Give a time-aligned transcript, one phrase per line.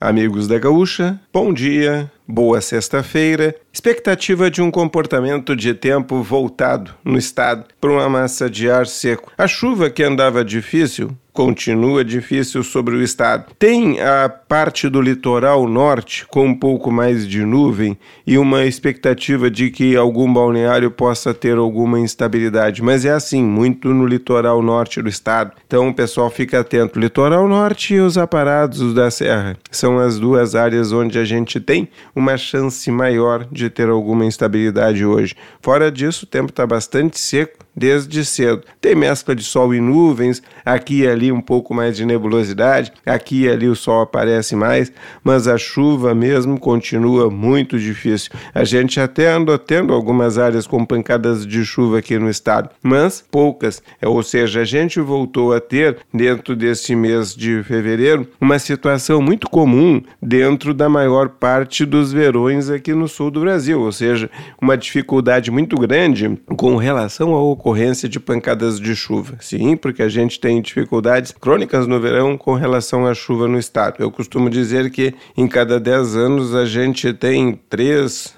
[0.00, 3.52] Amigos da Gaúcha, bom dia, boa sexta-feira.
[3.72, 9.32] Expectativa de um comportamento de tempo voltado no estado para uma massa de ar seco.
[9.36, 13.52] A chuva que andava difícil continua difícil sobre o estado.
[13.56, 19.48] Tem a parte do litoral norte com um pouco mais de nuvem e uma expectativa
[19.48, 25.00] de que algum balneário possa ter alguma instabilidade, mas é assim, muito no litoral norte
[25.00, 25.52] do estado.
[25.64, 26.98] Então o pessoal fica atento.
[26.98, 31.88] Litoral norte e os aparados da serra são as duas áreas onde a gente tem
[32.16, 35.36] uma chance maior de ter alguma instabilidade hoje.
[35.62, 38.62] Fora disso, o tempo está bastante seco desde cedo.
[38.80, 43.42] Tem mescla de sol e nuvens, aqui e ali um pouco mais de nebulosidade, aqui
[43.42, 44.92] e ali o sol aparece mais,
[45.22, 48.30] mas a chuva mesmo continua muito difícil.
[48.54, 53.24] A gente até andou tendo algumas áreas com pancadas de chuva aqui no estado, mas
[53.30, 53.82] poucas.
[54.02, 59.48] Ou seja, a gente voltou a ter, dentro desse mês de fevereiro, uma situação muito
[59.48, 64.76] comum dentro da maior parte dos verões aqui no sul do Brasil, ou seja, uma
[64.76, 69.36] dificuldade muito grande com relação ao ocorrência de pancadas de chuva.
[69.40, 73.96] Sim, porque a gente tem dificuldades crônicas no verão com relação à chuva no estado.
[73.98, 78.34] Eu costumo dizer que em cada 10 anos a gente tem três,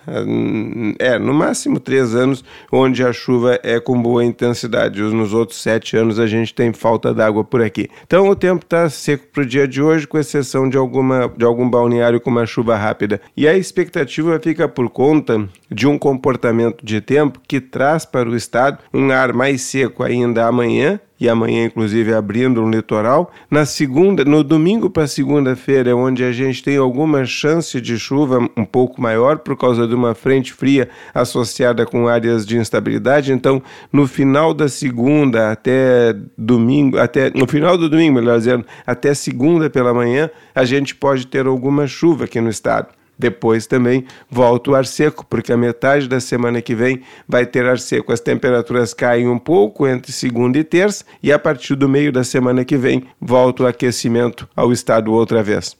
[0.98, 5.00] é, no máximo três anos onde a chuva é com boa intensidade.
[5.00, 7.88] Nos outros sete anos a gente tem falta d'água por aqui.
[8.04, 11.44] Então o tempo está seco para o dia de hoje, com exceção de, alguma, de
[11.44, 13.20] algum balneário com uma chuva rápida.
[13.36, 18.34] E a expectativa fica por conta de um comportamento de tempo que traz para o
[18.34, 23.30] estado um ar mais seco ainda amanhã e amanhã inclusive abrindo um litoral.
[23.50, 28.38] Na segunda, no domingo para segunda-feira é onde a gente tem alguma chance de chuva
[28.56, 33.32] um pouco maior por causa de uma frente fria associada com áreas de instabilidade.
[33.32, 39.12] Então, no final da segunda até domingo, até no final do domingo, melhor dizendo, até
[39.12, 42.99] segunda pela manhã, a gente pode ter alguma chuva aqui no estado.
[43.20, 47.66] Depois também volta o ar seco, porque a metade da semana que vem vai ter
[47.66, 48.14] ar seco.
[48.14, 52.24] As temperaturas caem um pouco entre segunda e terça, e a partir do meio da
[52.24, 55.76] semana que vem volta o aquecimento ao estado outra vez.